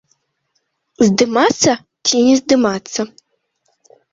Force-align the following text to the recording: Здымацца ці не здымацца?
Здымацца 1.09 1.71
ці 2.05 2.15
не 2.29 2.35
здымацца? 2.43 3.01